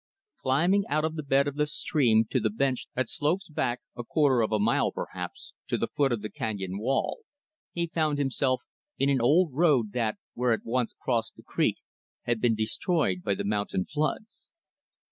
Climbing 0.41 0.87
out 0.87 1.05
of 1.05 1.13
the 1.15 1.21
bed 1.21 1.47
of 1.47 1.57
the 1.57 1.67
stream 1.67 2.25
to 2.31 2.39
the 2.39 2.49
bench 2.49 2.87
that 2.95 3.07
slopes 3.07 3.51
hack 3.55 3.81
a 3.95 4.03
quarter 4.03 4.41
of 4.41 4.51
a 4.51 4.57
mile, 4.57 4.91
perhaps 4.91 5.53
to 5.67 5.77
the 5.77 5.85
foot 5.89 6.11
of 6.11 6.23
the 6.23 6.29
canyon 6.31 6.79
wall, 6.79 7.19
he 7.71 7.85
found 7.85 8.17
himself 8.17 8.63
in 8.97 9.09
an 9.09 9.21
old 9.21 9.53
road 9.53 9.91
that, 9.91 10.17
where 10.33 10.53
it 10.53 10.61
once 10.65 10.95
crossed 10.99 11.35
the 11.35 11.43
creek, 11.43 11.77
had 12.23 12.41
been 12.41 12.55
destroyed 12.55 13.21
by 13.21 13.35
the 13.35 13.45
mountain 13.45 13.85
floods. 13.85 14.49